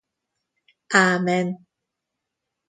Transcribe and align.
Ámen 1.01 1.45